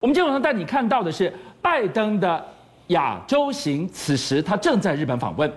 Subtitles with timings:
[0.00, 2.46] 我们今天晚上带你看到的是拜登的
[2.88, 5.52] 亚洲行，此时他正在日本访问，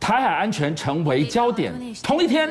[0.00, 1.72] 台海安全成为焦点。
[2.02, 2.50] 同一天，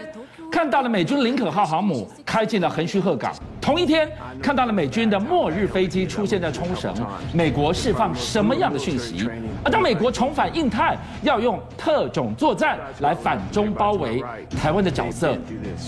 [0.53, 3.33] 看到了美军林肯号航母开进了横须贺港。
[3.59, 4.07] 同一天，
[4.39, 6.93] 看到了美军的末日飞机出现在冲绳，
[7.33, 9.27] 美国释放什么样的讯息？
[9.63, 14.23] 而当美国重返印太，要用特种作战来反中包围
[14.61, 15.35] 台湾的角色，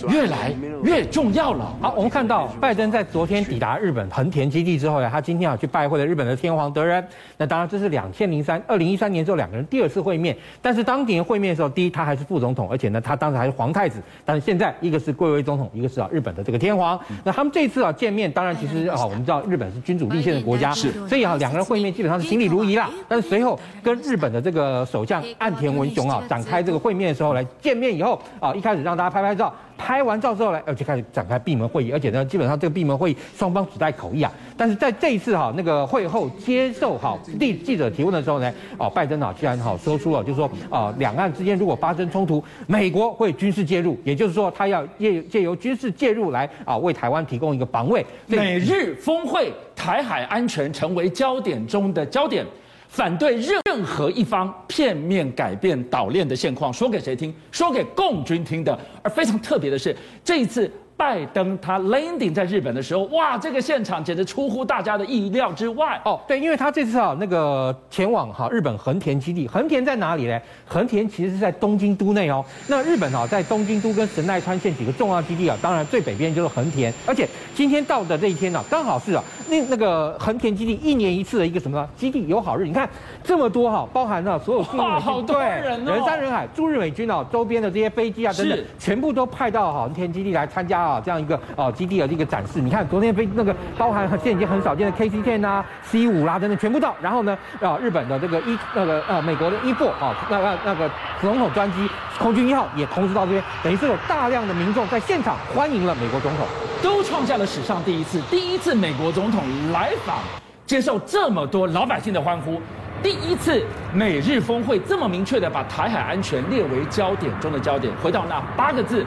[0.09, 0.51] 越来
[0.83, 1.71] 越重要了。
[1.79, 7.05] 好，我们看到拜登在昨天抵达日本横田基地之后呢，他今天啊去拜会了日本的天皇德仁。
[7.37, 10.35] 那当然，这是两千零三二零一三年之后两个人第二次会面。
[10.59, 14.01] 但是当年会面的时候，第一他还是副总统，而且呢他当时还是皇太子。
[14.23, 16.97] 但是现在一个是贵为总统，一个是啊日本的这个天皇。
[17.25, 17.65] 那他们这。
[17.65, 22.91] 这次啊见面，当然其实啊，我们知道日本是君主立宪的国家，是，所以啊两个人会面基本上是行礼如仪啦。
[23.09, 29.51] 但是随后跟日本的这个首相岸田文雄啊展开这个会面的时候来见面以后啊，一开始让大家拍拍照。
[29.77, 34.31] 拍完照之后呢，而且开始展开闭门会议，而且呢，基本上这个闭门会议双方只带口译啊。
[34.57, 48.05] 但是在这一次哈，那个会后接受哈记记者提问的时候呢，哦，拜登啊居然哈说出了，就是说啊，两岸之间如果发生冲突，美国会军事介入，也就是说他要借借由军事介入来啊为台湾提供一个防卫。
[48.27, 52.45] 美日峰会，台海安全成为焦点中的焦点。
[52.87, 57.33] 反对任何一方片面改变岛链的现况，说给谁听？
[57.51, 58.77] 说给共军听的。
[59.01, 60.71] 而非常特别的是，这一次。
[60.97, 66.17] 拜登他 landing 在日本的时候，哇，这个现场简直出乎大家的意料之外哦。
[66.25, 70.39] 对，因为他这次啊，那个前往哈日本横田基地，横田在哪里呢？
[70.65, 72.43] 横田其实是在东京都内哦。
[72.67, 76.93] 那日本啊，在东京都跟神奈川县几个重要基地啊，当然最北边就是横田。
[77.05, 82.65] 而且今天到的这一天呢、啊，刚好是啊，那那个横田基地一年一次的一个什么基地友好日。
[82.65, 82.89] 你看
[83.21, 90.84] 这么多哈、啊，包含了所有驻日美军，好多人、哦、人山人海，驻日美军啊，周边的这些飞机啊等等，全部都派到横田基地来参加。
[90.85, 100.89] 啊，这样一个哦基地的一个展示，你看昨天飞那个包含现在已经很少见的 KC-10 啊、C 五啦等等全部到，然后呢啊日本的这个一那个呃美国的 E4 啊那个那个
[101.19, 101.89] 总统专机
[102.19, 106.45] 空军一号也同时到这边，等于是有大量的民众在现场欢迎了美国总统，
[106.83, 109.41] 都创下了史上第一次，第一次美国总统
[109.71, 110.17] 来访
[110.65, 112.61] 接受这么多老百姓的欢呼，
[113.01, 113.63] 第一次
[113.93, 119.05] 美日峰会这么明确的把台海安全列为焦点中的焦点，回到那八个字。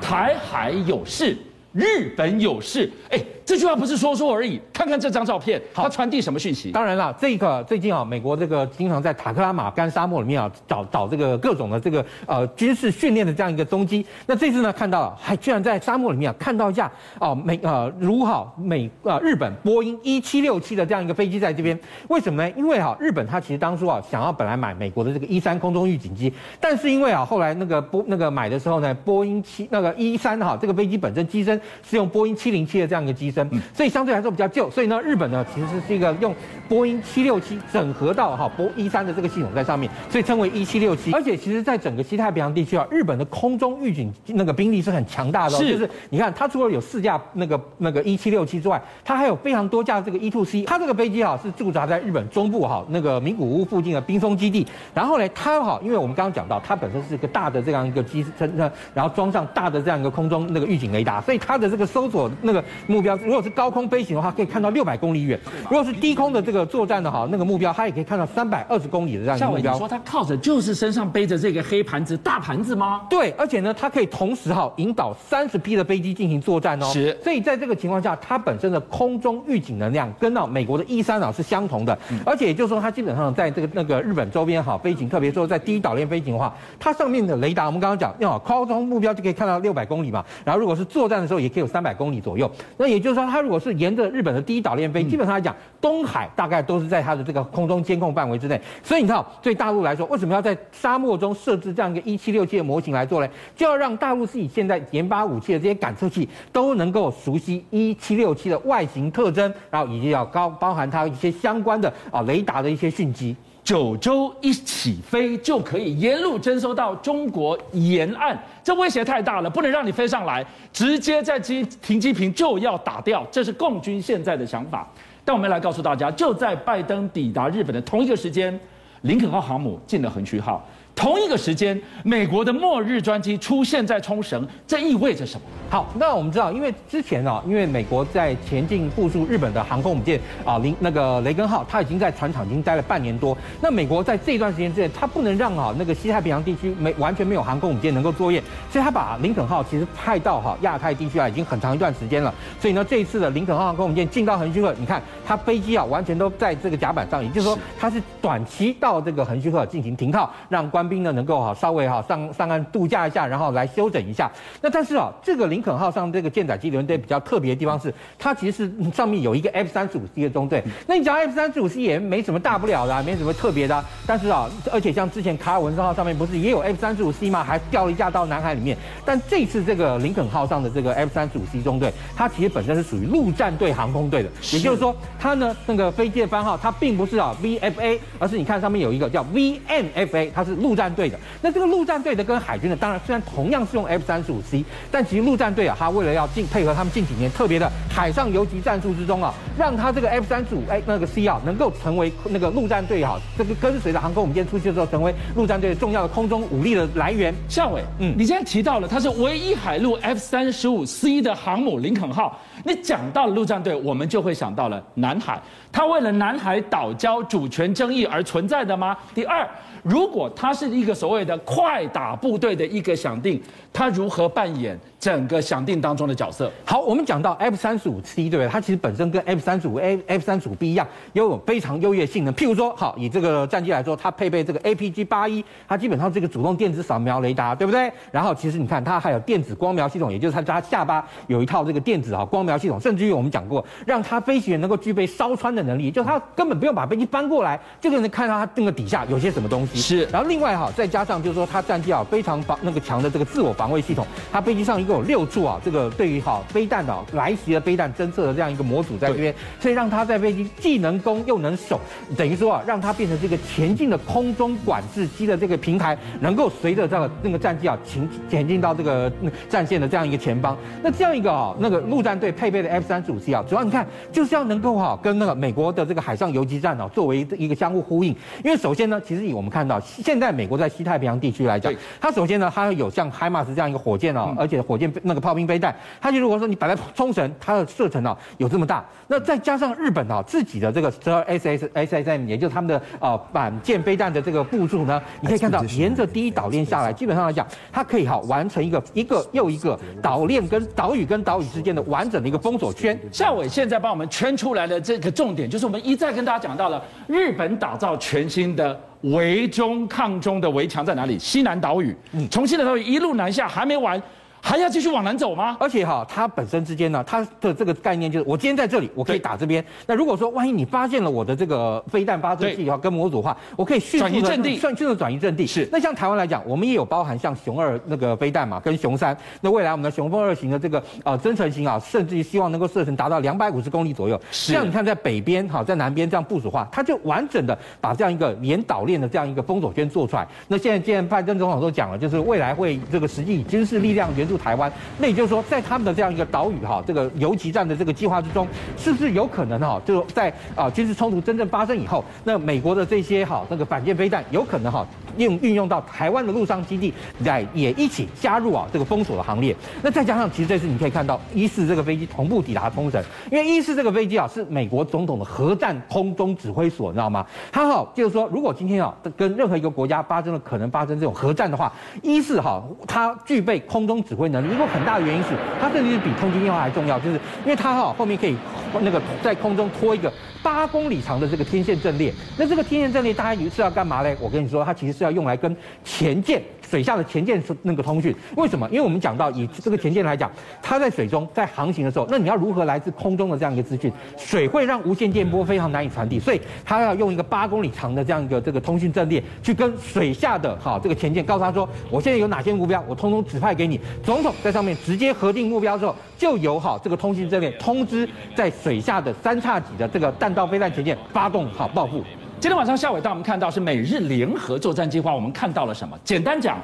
[0.00, 1.36] 台海有事，
[1.72, 3.18] 日本有事，哎。
[3.48, 6.70] 这句话不是说说而已，看看这张照片，它传递什么讯息？
[6.70, 14.04] 当然了，这个最近啊，美国这个经常在塔克拉玛干沙漠里面啊找找这个各种的这个呃军事训练的这样一个踪迹。
[14.26, 21.80] 那这次呢，看到了还居然在沙漠里面啊看到一架啊美呃如好美啊、呃、日本波音一七六七的这样一个飞机在这边。
[22.08, 22.54] 为什么呢？
[22.54, 33.37] 因为哈、啊、日本它其实当初啊想要本来买美国的这个一三空中预警机，但是因为啊后来那个波那个买的时候呢，波音七那个一三哈这个飞机本身机身是用波音七零七的这样一个机身。
[33.52, 36.34] 嗯，所以相对来说比较旧，所以呢，日本呢其实是一个用
[36.68, 41.12] 波音七六七整合到哈波一三的这个系统在上面，所以称为一七六七。
[41.12, 50.62] 而且其实在整个西太平洋地区啊，日本的空中预警那个兵力是很强大的，哦，就是你看它除了有四架那个那个一七六七之外，它还有非常多架这个 E two C。
[50.64, 54.66] 它这个飞机哈是驻扎在日本中部哈那个名古屋附近的冰松基地。
[54.94, 63.18] 然后呢，它哈因为我们刚刚讲到，它本身是一个大的这样一个机身，然后装上大的这样一个空中那个预警雷达，所以它的这个搜索那个目标。
[63.28, 69.72] 如果是高空飞行的话，可以看到六百公里远；如果是低空的这个作战的哈，那个目标，它也可以看到三百二十公里的这样一个目标。
[69.74, 73.02] 你说它靠着就是身上背着这个黑盘子大盘子吗？
[73.10, 76.86] 对，而且呢，它可以同时哈引导三十批的飞机进行作战哦。
[76.86, 77.14] 是。
[77.22, 81.98] 所以在这个情况下，它本身的空中预警能量跟到美国的 E 三啊是相同的。
[82.10, 82.18] 嗯。
[82.24, 90.24] 而且也就是说，它基本上在这个那个日本周边哈飞行，特别说在第一岛链飞行的话，它上面的雷达我们刚刚讲，要空中目标就可以看到六百公里嘛。
[90.46, 92.50] 然后如果是作战的时候，也可以有三百公里左右。
[92.78, 98.60] 那也就是说，它如果是沿着日本的第一岛链飞，基本上来讲，东海大概都是在它的这个空中监控范围之内。
[98.82, 103.28] 所以你看，对大陆来说，为什么要在沙漠中设置这样一个一七六七的模型来做呢？
[103.56, 113.34] 就要让大陆自己现在研发武器的这些感测器都能够熟悉一七六七的外形特征，然后以及要高包含它一些相关的啊雷达的一些讯息。
[113.68, 118.34] 九州一起飞就可以沿路征收到中国沿岸，
[118.64, 120.42] 这威胁太大了，不能让你飞上来，
[120.72, 124.88] 直接在机停机坪就要打掉，这是共军现在的想法。
[125.22, 128.58] 但我们来告诉大家，就在拜登抵达日本的同一个时间，
[129.02, 130.66] 林肯号航母进了横须号。
[130.98, 135.46] 同一个时间，美国的末日专机出现在冲绳，这意味着什么？
[135.70, 143.36] 好，那我们知道，因为之前啊，因为美国在前进部署日本的航空母舰啊，林那个雷根号，它已经在船厂已经待了半年多。
[143.60, 152.34] 那美国在这一段时间之内，它不能让啊那个西太平洋地区没完全没有航空母舰能够作业，所以它把林肯号其实派到哈亚太地区啊，已经很长一段时间了。
[152.58, 164.30] 所以呢，这一次的林肯号航空母舰进到横须贺，你看它飞机啊完全都在这个甲板上，也就是说它是短期到这个横须贺进行停靠，让官兵呢能够哈稍微哈上上岸度假一下，然后来休整一下。
[164.60, 170.62] 那但是啊，这个林肯号上这个舰载机联队比较特别的地方是，它其实是上面有一个 F 三十五 C 的中队。
[170.86, 173.84] 那你讲 F 三十五 C 也没什么大不了的，啊，没什么特别的，啊。
[174.06, 177.44] 但是啊，而且像之前卡尔文森号上面不是也有 F 三十五 C 吗？
[177.44, 178.76] 还掉了一架到南海里面。
[179.04, 191.18] 但这次这个林肯号上的这个 F 三十五 C 中队，它其实本身是属于陆战队航空队的，也就是说，它呢那个飞机的番号它并不是啊 VFA，而是你看上面有一个叫 VMFA，它是陆战队的。
[191.42, 207.34] 那这个陆战队的跟海军的，当然虽然同样是用 F 三十五 C，但其实陆战队啊，他为了要进配合他们近几年特别的海上游击战术之中啊，让他这个 F 三十五哎那个 C 啊能够成为那个陆战队哈，这个跟随着航空母舰出去的时候，成为陆战队重要的空中武力的来源。
[207.48, 215.40] 孝玮，嗯，你现在提到了它是唯一海陆 F 三十五 C 的航母林肯号，你讲到陆战队，我们就会想到了南海，
[215.72, 218.96] 它为了南海岛礁主权争议而存在的吗？
[219.14, 219.48] 第二。
[219.84, 223.40] 如果它是一个所谓的快打部队的一个响定，
[223.72, 226.50] 它如何扮演整个响定当中的角色？
[226.64, 228.48] 好，我们讲到 F 三十五 C 对不对？
[228.48, 232.34] 它其实本身跟 F 三十五 A、F 三十五 B 一样，拥有非常优越性能。
[232.34, 237.90] 譬如说，好，以这个战机来说，它配备这个 APG 八一，它基本上这个主动电子扫描雷达，对不对？
[238.10, 249.78] 然后其实你看，它还有电子光瞄系统，也就是它它下巴有一套这个电子啊光瞄系统，甚至于我们讲过，让它飞行员能够具备烧穿的能力，就它根本不用把飞机搬过来，就可能看到它那个底下有些什么东西。
[249.78, 261.78] 是，然后另外哈，再加上就是说，它战机啊非常防那个强的这个自我防卫系统，它飞机上一共有六处啊，这个对于哈飞弹的来袭的飞弹侦测的这样一个模组在这边，所以让它在飞机既能攻又能守，
[262.16, 269.12] 等于说啊，让它变成这个前进的空中管制机的这个平台，能够随着这个那个战机啊前前进到这个
[269.48, 270.56] 战线的这样一个前方。
[270.82, 278.14] 那这样一个啊那个陆战队配备的 F 三十五 C 啊，主要你看就是要能够哈跟那个美国的这个海上游击战啊作为一个相互呼应，
[278.44, 302.98] 因为首先呢，其实以我们看到现在美国在西太平洋地区来讲，它首先呢，它有像海马斯这样一个火箭哦，而且火箭那个炮兵飞弹，它就如果说你摆在冲绳，它的射程啊有这么大，那再加上日本啊自己的这个十二 SS SSM，也就是他们的呃反舰飞弹的这个部署呢，你可以看到沿着第一岛链下来，基本上来讲，它可以哈完成一个一个又一个岛链跟岛屿跟岛屿之间的完整的一个封锁圈。
[303.10, 308.78] 夏伟现在帮我们圈出来的这个重点，就是我们一再跟大家讲到了日本打造全新的。
[309.02, 311.16] 围中抗中的围墙在哪里？
[311.20, 311.96] 西南岛屿，
[312.32, 314.02] 从西南岛屿一路南下还没完。
[314.40, 315.56] 还要继续往南走吗？
[315.60, 319.64] 而且哈，它本身之间呢，它的这个概念就是，我今天在这里，我可以打这边。
[319.86, 325.46] 那如果说万一你发现了我的这个飞弹发射器哈跟模组的话，我可以迅速的转移阵地，迅速的转移阵地。
[325.46, 325.68] 是。
[325.72, 329.16] 那像台湾来讲，我们也有包含像熊二那个飞弹嘛，跟熊三。
[329.40, 334.20] 那未来我们的雄风二型的这个呃增程型啊，甚至于希望能够射程达到两百五十公里左右。
[334.30, 334.52] 是。
[334.52, 340.26] 这样你看在北边哈，在南边这样部署的话，它就完整的把这样一个连岛链的这样一个封锁圈做出来。
[340.46, 344.70] 那现在既然拜登总统都讲了，就是未来会这个实际以军事力量援入台湾。
[344.98, 348.46] 那也就是说，在他们的这样一个岛屿哈，这个游击战的这个计划之中，
[348.76, 354.86] 是不是有可能哈，就在啊军事冲突真正发生以后，那美国的这些哈那个反舰飞弹有可能哈
[355.18, 356.92] 用运用到台湾的陆上基地，
[357.24, 359.54] 来也一起加入啊这个封锁的行列。
[359.82, 367.26] 那再加上，其实这次你可以看到，一四这个飞机同步抵达冲绳，因为一四这个飞机啊是美国总统的核战空中指挥所，你知道吗？
[367.52, 378.36] 他好就是说，如果今天啊跟任何一个国家发生了可能发生这种核战的话，一四哈它具备空中指挥能力，因为很大的原因是，它甚至是比通信电话还重要，就是因为它哈后面可以
[378.80, 382.12] 那个在空中拖一个八公里长的这个天线阵列。
[382.36, 384.16] 那这个天线阵列大家以为是要干嘛嘞？
[384.20, 386.42] 我跟你说，它其实是要用来跟前舰。
[386.68, 388.68] 水下的前舰那个通讯，为什么？
[388.68, 390.30] 因为我们讲到以这个前舰来讲，
[390.62, 393.90] 它在水中在航行的时候，那你要如何来自空中的这样一个资讯？
[394.16, 403.80] 水会让无线电波非常难以传递，所以它要用一个八公里长的这样一个这个通讯阵列，去跟水下的哈这个前舰告诉他说，我现在有哪些目标，我通通指派给你。
[404.02, 412.02] 总统在上面直接核定目标之后，就由哈这个通讯阵列通知在水下的三叉戟的这个弹道飞弹前舰发动好报复。
[412.40, 415.98] 今天晚上夏伟带我们看到是美日联合作战计划，我们看到了什么？
[416.04, 416.56] 简单讲，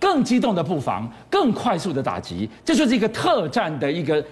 [0.00, 4.24] 更机动的布防，更快速的打击，这就是一个特战的一个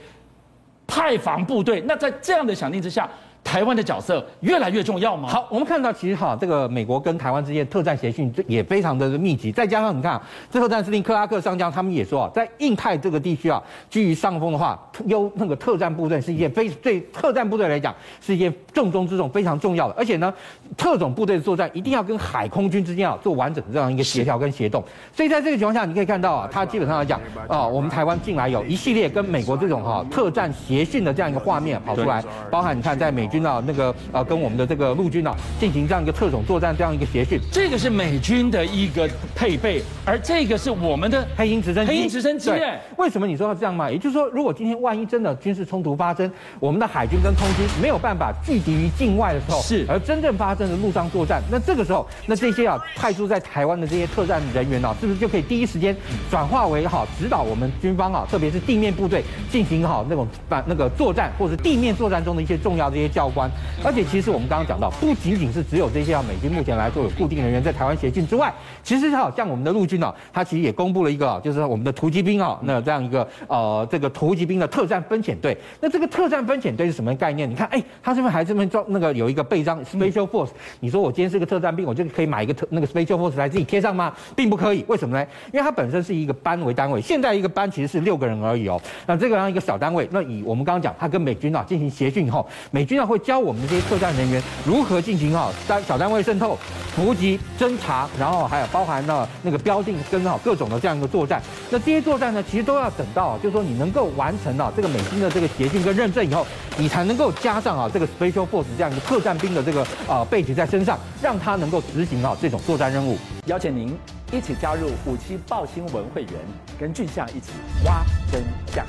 [0.86, 1.82] 派防部队。
[1.82, 3.06] 那在这样的响应之下，
[3.46, 5.28] 台湾的角色越来越重要吗？
[5.28, 20.34] 好，我们看到其实哈，这个美国跟台湾之间特战协训也非常的密集，再加上你看，这特战司令克拉克上将他们也说啊，在印太这个地区啊，居于上风的话，优那个特战部队是一件非对特战部队来讲是一件重中之重、非常重要的，而且呢，
[20.76, 24.82] 特种部队的作战一定要跟海空军之间啊做完整的这样一个协调跟协动，
[25.14, 41.92] 所以在这个情况下，你可以看到啊，他基本上来讲啊，我们台湾近来有一系列跟美国这种哈特战协训的这样一个画面跑出来，包含你看在美军啊那个啊跟我们的这个陆军啊进行这样一个特种作战这样一个协训，这个是美军的一个配备，而这个是我们的黑鹰直升机。
[41.92, 43.90] 黑鹰直升机，对，为什么你说要这样嘛？
[43.90, 55.96] 也就是说，如果今天万一真的军事冲突发生，我们的海军跟空军没有办法拒敌于境外的时候，是而真正发生的陆上作战，那这个时候，那这些啊派驻在台湾的这些特战人员啊，是不是就可以第一时间
[56.30, 63.50] 转化为好指导我们军方啊，特别是地面部队进行好那种反那个作战，或者地面作战中的一些重要的一些教官？
[63.84, 68.52] 而且其实我们刚刚讲到，不仅仅是只有这些啊美军目前来说有固定人员在台湾协训之外，
[68.82, 75.56] 其实好像我们的陆军啊，它其实也公布了一个，就是我们的突击兵啊，那这样一个呃这个突击兵的特战分遣队。
[75.80, 77.48] 那这个特战分遣队是什么概念？
[77.48, 80.50] 你看，哎，他这边还这边装那个有一个备章 Special Force。
[80.80, 84.12] 你说我今天是个特战兵，我就可以买一个特那个 Special Force 来自己贴上吗？
[84.34, 84.84] 并不可以。
[84.88, 85.26] 为什么呢？
[85.52, 88.80] 因为它本身是一个班为单位，现在一个班其实是六个人而已哦。
[89.06, 96.58] 那这个样一个小单位，那以我们刚刚讲，他跟美军啊进行协训以后，美军啊会教我们的这些特战人员如何进行哈单小单位渗透、
[96.94, 101.40] 伏击、侦查，然后还有包含了那个标定跟好各种的这样一个作战。
[101.70, 106.46] 那这些作战呢，其实都要等到就是说你能够完成了这个美军的这个协训跟认证以后，
[106.76, 113.16] 你才能够加上啊这个 Special Force 这样一个特战兵的这个啊背景在身上，让他能够执行啊这种作战任务。
[113.46, 113.96] 邀请您
[114.32, 116.32] 一起加入五七报新闻会员，
[116.80, 117.52] 跟俊相一起
[117.84, 118.42] 挖真
[118.74, 118.84] 相。